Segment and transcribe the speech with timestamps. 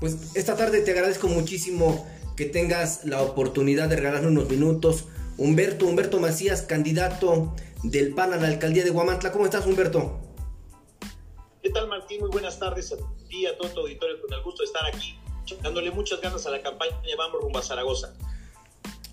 [0.00, 5.04] Pues esta tarde te agradezco muchísimo que tengas la oportunidad de regalarme unos minutos.
[5.36, 9.30] Humberto, Humberto Macías, candidato del PAN a la alcaldía de Guamantla.
[9.30, 10.18] ¿Cómo estás, Humberto?
[11.62, 12.20] ¿Qué tal, Martín?
[12.20, 12.96] Muy buenas tardes a
[13.28, 15.18] ti, a todo tu auditorio, con el gusto de estar aquí,
[15.62, 18.14] dándole muchas ganas a la campaña Vamos rumbo a Zaragoza.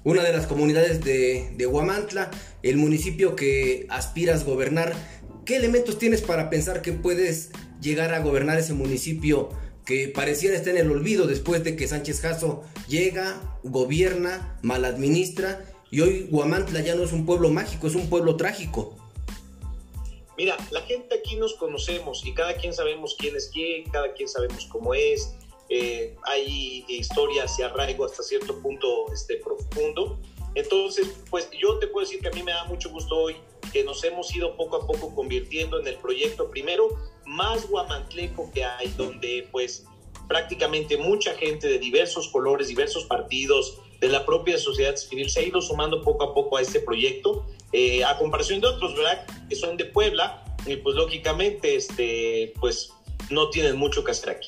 [0.06, 2.32] Una de las comunidades de, de Guamantla,
[2.64, 4.96] el municipio que aspiras gobernar.
[5.46, 7.52] ¿Qué elementos tienes para pensar que puedes
[7.82, 9.50] llegar a gobernar ese municipio
[9.88, 16.02] que pareciera estar en el olvido después de que Sánchez Jasso llega, gobierna, maladministra y
[16.02, 18.98] hoy Guamantla ya no es un pueblo mágico, es un pueblo trágico.
[20.38, 24.28] Mira, la gente aquí nos conocemos y cada quien sabemos quién es quién, cada quien
[24.28, 25.34] sabemos cómo es.
[25.70, 30.20] Eh, hay historias y arraigo hasta cierto punto este, profundo.
[30.54, 33.38] Entonces, pues yo te puedo decir que a mí me da mucho gusto hoy
[33.72, 36.90] que nos hemos ido poco a poco convirtiendo en el proyecto primero
[37.26, 39.86] más guamantleco que hay, donde pues
[40.28, 45.44] prácticamente mucha gente de diversos colores, diversos partidos, de la propia sociedad civil se ha
[45.44, 49.26] ido sumando poco a poco a este proyecto, eh, a comparación de otros, ¿verdad?
[49.50, 52.94] Que son de Puebla, y pues lógicamente, este, pues
[53.30, 54.48] no tienen mucho que hacer aquí.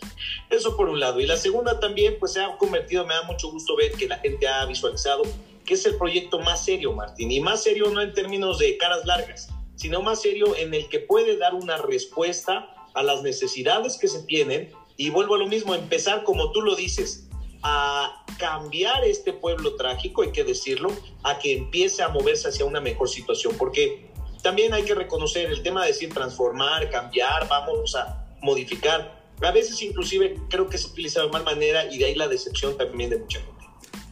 [0.50, 1.20] Eso por un lado.
[1.20, 4.20] Y la segunda también, pues se ha convertido, me da mucho gusto ver que la
[4.20, 5.24] gente ha visualizado
[5.70, 7.32] que es el proyecto más serio, Martín.
[7.32, 11.00] Y más serio no en términos de caras largas, sino más serio en el que
[11.00, 14.72] puede dar una respuesta a las necesidades que se tienen.
[14.98, 17.30] Y vuelvo a lo mismo, empezar como tú lo dices,
[17.62, 20.90] a cambiar este pueblo trágico, hay que decirlo,
[21.22, 24.10] a que empiece a moverse hacia una mejor situación, porque
[24.42, 29.24] también hay que reconocer el tema de decir transformar, cambiar, vamos a modificar.
[29.40, 32.76] A veces inclusive creo que se utiliza de mal manera y de ahí la decepción
[32.76, 33.59] también de mucha gente.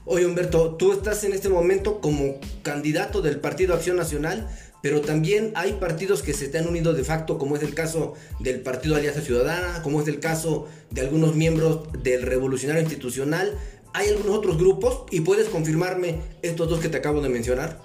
[0.10, 4.48] Oye Humberto, tú estás en este momento como candidato del Partido Acción Nacional,
[4.82, 8.14] pero también hay partidos que se te han unido de facto, como es el caso
[8.40, 13.60] del Partido Alianza Ciudadana, como es el caso de algunos miembros del Revolucionario Institucional.
[13.94, 15.04] ¿Hay algunos otros grupos?
[15.12, 17.82] ¿Y puedes confirmarme estos dos que te acabo de mencionar?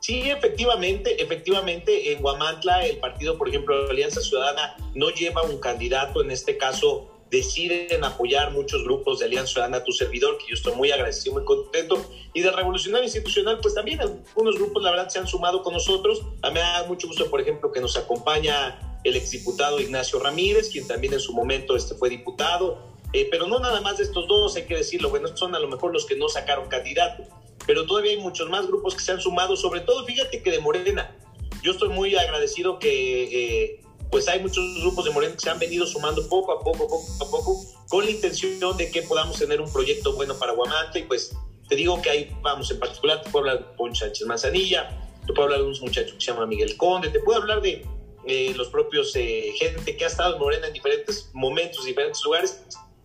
[0.00, 6.24] Sí, efectivamente, efectivamente, en Guamantla el partido, por ejemplo, Alianza Ciudadana no lleva un candidato,
[6.24, 10.74] en este caso deciden apoyar muchos grupos de Alianza Ciudadana, tu servidor, que yo estoy
[10.74, 12.04] muy agradecido, muy contento,
[12.34, 16.22] y de Revolucionario Institucional, pues también algunos grupos, la verdad, se han sumado con nosotros.
[16.42, 20.70] A mí me da mucho gusto, por ejemplo, que nos acompaña el exdiputado Ignacio Ramírez,
[20.70, 22.78] quien también en su momento este, fue diputado,
[23.12, 25.68] eh, pero no nada más de estos dos, hay que decirlo, bueno, son a lo
[25.68, 27.22] mejor los que no sacaron candidato,
[27.66, 30.58] pero todavía hay muchos más grupos que se han sumado, sobre todo, fíjate que de
[30.58, 31.16] Morena,
[31.62, 33.74] yo estoy muy agradecido que...
[33.74, 36.88] Eh, pues hay muchos grupos de Morena que se han venido sumando poco a poco,
[36.88, 41.00] poco a poco, con la intención de que podamos tener un proyecto bueno para Guamantla
[41.00, 41.36] y pues
[41.68, 44.88] te digo que ahí vamos, en particular te puedo hablar Poncho Sánchez Manzanilla,
[45.26, 47.86] te puedo hablar de un muchacho que se llama Miguel Conde, te puedo hablar de
[48.26, 52.64] eh, los propios eh, gente que ha estado en Morena en diferentes momentos, diferentes lugares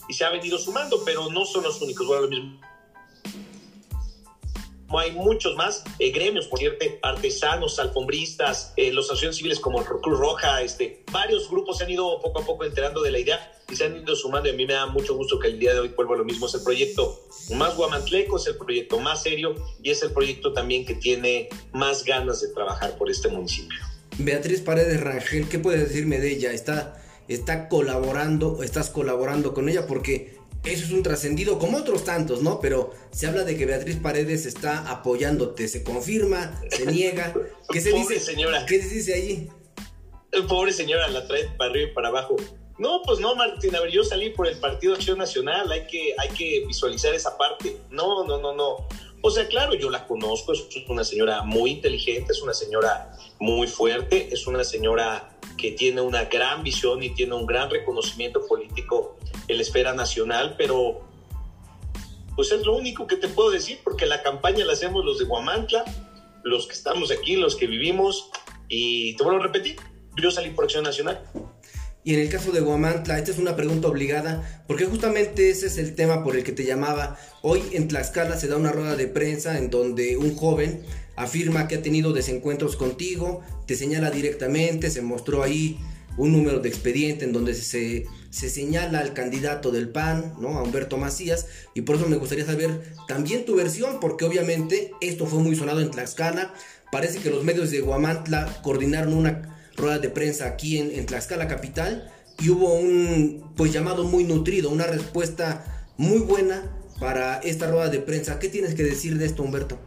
[0.10, 2.60] y se ha venido sumando, pero no son los únicos, bueno, lo mismo
[5.00, 10.20] hay muchos más eh, gremios, por cierto, artesanos, alfombristas, eh, los asociaciones civiles como Cruz
[10.20, 13.76] Roja, este, varios grupos se han ido poco a poco enterando de la idea y
[13.76, 14.50] se han ido sumando.
[14.50, 16.48] Y a mí me da mucho gusto que el día de hoy vuelva lo mismo.
[16.48, 20.86] Es el proyecto más guamantleco, es el proyecto más serio y es el proyecto también
[20.86, 23.78] que tiene más ganas de trabajar por este municipio.
[24.18, 26.52] Beatriz Paredes Rangel, ¿qué puedes decirme de ella?
[26.54, 29.88] ¿Está, está colaborando, estás colaborando con ella?
[29.88, 32.60] Porque eso es un trascendido como otros tantos, ¿no?
[32.60, 37.34] Pero se habla de que Beatriz Paredes está apoyándote, se confirma, se niega.
[37.70, 38.20] ¿Qué se Pobre dice?
[38.20, 38.66] señora.
[38.66, 39.50] ¿Qué se dice allí?
[40.48, 42.36] Pobre señora, la trae para arriba y para abajo.
[42.78, 46.14] No, pues no, Martín, a ver, yo salí por el Partido Acción Nacional, hay que,
[46.18, 47.78] hay que visualizar esa parte.
[47.90, 48.88] No, no, no, no.
[49.28, 53.66] O sea, claro, yo la conozco, es una señora muy inteligente, es una señora muy
[53.66, 59.18] fuerte, es una señora que tiene una gran visión y tiene un gran reconocimiento político
[59.48, 61.02] en la esfera nacional, pero
[62.36, 65.26] pues es lo único que te puedo decir, porque la campaña la hacemos los de
[65.26, 65.84] Guamantla,
[66.44, 68.30] los que estamos aquí, los que vivimos,
[68.70, 69.78] y te vuelvo a repetir,
[70.22, 71.20] yo salí por Acción Nacional.
[72.06, 75.80] Y en el caso de Guamantla, esta es una pregunta obligada, porque justamente ese es
[75.80, 77.18] el tema por el que te llamaba.
[77.42, 80.84] Hoy en Tlaxcala se da una rueda de prensa en donde un joven
[81.16, 85.80] afirma que ha tenido desencuentros contigo, te señala directamente, se mostró ahí
[86.16, 90.60] un número de expediente en donde se, se señala al candidato del PAN, ¿no?
[90.60, 95.26] A Humberto Macías, y por eso me gustaría saber también tu versión, porque obviamente esto
[95.26, 96.54] fue muy sonado en Tlaxcala,
[96.92, 101.48] parece que los medios de Guamantla coordinaron una rueda de prensa aquí en, en Tlaxcala
[101.48, 107.90] capital y hubo un pues llamado muy nutrido, una respuesta muy buena para esta rueda
[107.90, 108.40] de prensa.
[108.40, 109.78] ¿Qué tienes que decir de esto, Humberto?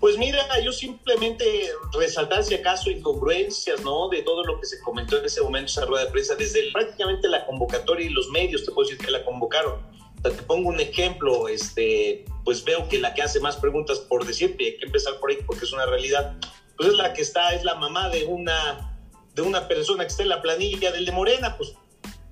[0.00, 1.44] Pues mira, yo simplemente
[1.92, 4.08] resaltar si acaso incongruencias, ¿no?
[4.08, 7.28] De todo lo que se comentó en ese momento, esa rueda de prensa, desde prácticamente
[7.28, 9.74] la convocatoria y los medios, te puedo decir que la convocaron.
[10.22, 14.64] te pongo un ejemplo, este, pues veo que la que hace más preguntas por decirte,
[14.64, 16.34] hay que empezar por ahí porque es una realidad,
[16.80, 18.98] pues es la que está, es la mamá de una,
[19.34, 21.74] de una persona que está en la planilla del de Morena, pues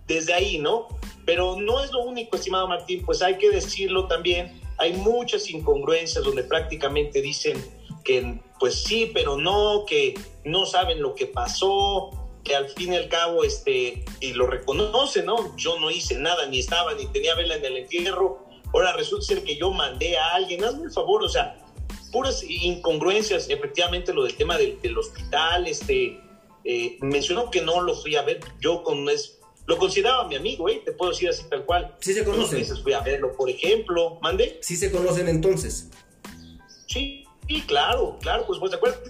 [0.07, 0.89] desde ahí, ¿no?
[1.27, 6.25] Pero no es lo único, estimado Martín, pues hay que decirlo también, hay muchas incongruencias
[6.25, 7.63] donde prácticamente dicen
[8.03, 12.09] que pues sí, pero no, que no saben lo que pasó,
[12.43, 15.55] que al fin y al cabo, este, y lo reconocen, ¿no?
[15.59, 19.45] Yo no hice nada, ni estaba, ni tenía vela en el entierro, ahora resulta ser
[19.45, 21.55] que yo mandé a alguien, hazme el favor, o sea,
[22.11, 26.21] puras incongruencias, efectivamente lo del tema del, hospital, este,
[26.65, 29.39] eh, mencionó que no lo fui a ver, yo con es
[29.69, 30.81] lo consideraba mi amigo, ¿eh?
[30.83, 31.95] Te puedo decir así tal cual.
[32.01, 32.61] Sí se conocen.
[32.61, 34.19] Entonces fui a verlo, por ejemplo.
[34.23, 34.59] ¿Mande?
[34.63, 35.91] Sí se conocen entonces.
[36.87, 38.47] Sí, sí, claro, claro.
[38.47, 39.01] Pues, pues, ¿te acuerdas?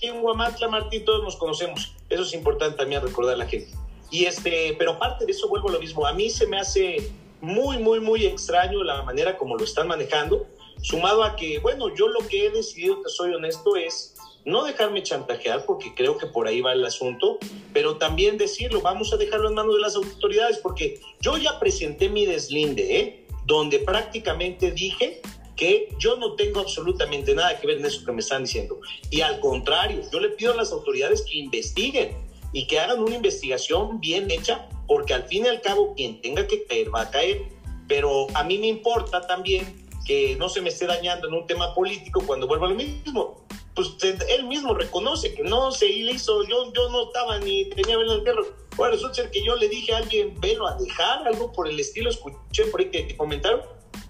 [0.00, 1.96] En Guamantla, Martín, todos nos conocemos.
[2.08, 3.72] Eso es importante también recordar a la gente.
[4.12, 6.06] Y este, pero aparte de eso, vuelvo a lo mismo.
[6.06, 7.10] A mí se me hace
[7.40, 10.46] muy, muy, muy extraño la manera como lo están manejando,
[10.82, 14.14] sumado a que, bueno, yo lo que he decidido, te soy honesto, es
[14.44, 17.38] no dejarme chantajear, porque creo que por ahí va el asunto,
[17.72, 22.08] pero también decirlo, vamos a dejarlo en manos de las autoridades, porque yo ya presenté
[22.08, 23.26] mi deslinde, ¿eh?
[23.44, 25.20] donde prácticamente dije
[25.56, 28.80] que yo no tengo absolutamente nada que ver en eso que me están diciendo.
[29.10, 32.16] Y al contrario, yo le pido a las autoridades que investiguen
[32.52, 36.46] y que hagan una investigación bien hecha, porque al fin y al cabo quien tenga
[36.46, 37.42] que caer va a caer.
[37.88, 41.72] Pero a mí me importa también que no se me esté dañando en un tema
[41.72, 43.46] político cuando vuelva lo mismo
[43.78, 43.94] pues
[44.28, 48.18] él mismo reconoce que no se hizo, yo, yo no estaba ni tenía velo en
[48.18, 48.44] el perro.
[48.76, 51.78] Bueno, resulta ser que yo le dije a alguien, velo a dejar, algo por el
[51.78, 53.60] estilo, escuché por ahí que, te comentaron.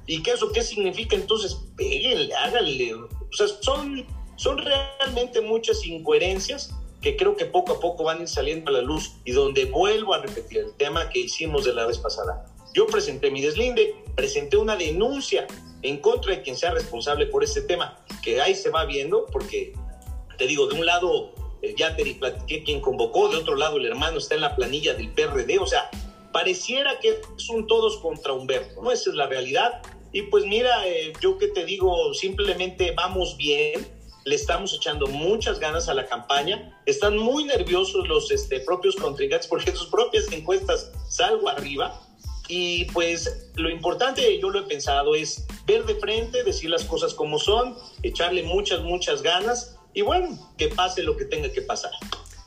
[0.07, 1.17] ¿Y qué eso qué significa?
[1.17, 2.95] Entonces, péguenle, háganle.
[2.95, 4.07] O sea, son,
[4.37, 8.73] son realmente muchas incoherencias que creo que poco a poco van a ir saliendo a
[8.73, 12.47] la luz y donde vuelvo a repetir el tema que hicimos de la vez pasada.
[12.73, 15.47] Yo presenté mi deslinde, presenté una denuncia
[15.83, 19.73] en contra de quien sea responsable por este tema, que ahí se va viendo, porque
[20.37, 21.33] te digo, de un lado
[21.63, 24.95] eh, ya te platiqué quien convocó, de otro lado el hermano está en la planilla
[24.95, 25.91] del PRD, o sea,
[26.33, 28.93] pareciera que son todos contra Humberto, ¿no?
[28.93, 29.83] Esa es la realidad.
[30.13, 33.87] Y pues mira, eh, yo que te digo, simplemente vamos bien,
[34.25, 39.49] le estamos echando muchas ganas a la campaña, están muy nerviosos los este, propios contrincantes
[39.49, 42.01] porque sus propias encuestas salgo arriba,
[42.49, 47.15] y pues lo importante, yo lo he pensado, es ver de frente, decir las cosas
[47.15, 51.91] como son, echarle muchas, muchas ganas y bueno, que pase lo que tenga que pasar.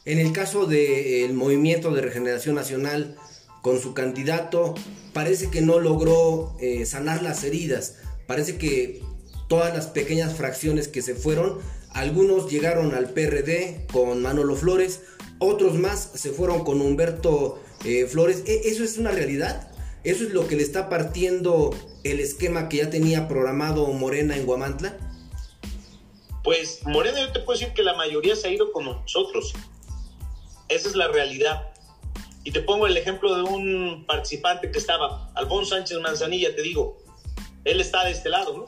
[0.03, 3.15] En el caso del movimiento de regeneración nacional,
[3.61, 4.73] con su candidato,
[5.13, 7.97] parece que no logró eh, sanar las heridas.
[8.25, 9.01] Parece que
[9.47, 11.59] todas las pequeñas fracciones que se fueron,
[11.91, 15.01] algunos llegaron al PRD con Manolo Flores,
[15.39, 18.43] otros más se fueron con Humberto eh, Flores.
[18.45, 19.70] ¿E-, ¿Eso es una realidad?
[20.03, 24.45] ¿Eso es lo que le está partiendo el esquema que ya tenía programado Morena en
[24.45, 24.97] Guamantla?
[26.43, 29.53] Pues Morena yo te puedo decir que la mayoría se ha ido con nosotros.
[30.69, 31.67] Esa es la realidad.
[32.43, 36.97] Y te pongo el ejemplo de un participante que estaba, Alfonso Sánchez Manzanilla, te digo,
[37.65, 38.65] él está de este lado, ¿no?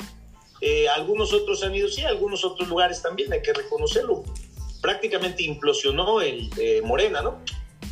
[0.62, 4.23] Eh, algunos otros han ido, sí, algunos otros lugares también, hay que reconocerlo.
[4.81, 7.42] Prácticamente implosionó el eh, Morena, ¿no?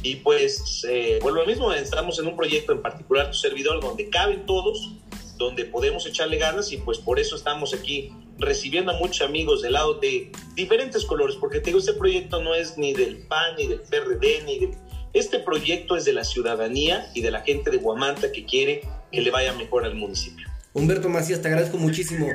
[0.03, 4.09] Y pues, eh, vuelvo lo mismo, estamos en un proyecto en particular, tu servidor, donde
[4.09, 4.93] caben todos,
[5.37, 9.73] donde podemos echarle ganas y pues por eso estamos aquí recibiendo a muchos amigos del
[9.73, 13.67] lado de diferentes colores, porque te digo, este proyecto no es ni del PAN, ni
[13.67, 14.71] del PRD, ni del...
[15.13, 18.81] Este proyecto es de la ciudadanía y de la gente de Guamanta que quiere
[19.11, 20.47] que le vaya mejor al municipio.
[20.73, 22.27] Humberto Macías, te agradezco muchísimo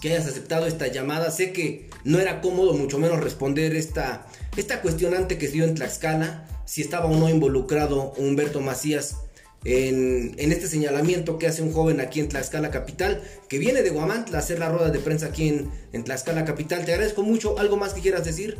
[0.00, 1.30] que hayas aceptado esta llamada.
[1.30, 4.26] Sé que no era cómodo, mucho menos responder esta,
[4.56, 9.16] esta cuestionante que se dio en Tlaxcala si estaba o no involucrado Humberto Macías
[9.64, 14.38] en, este señalamiento que hace un joven aquí en Tlaxcala Capital, que viene de Guamantla
[14.38, 16.84] a hacer la rueda de prensa aquí en, en Tlaxcala Capital.
[16.84, 17.58] Te agradezco mucho.
[17.58, 18.58] ¿Algo más que quieras decir?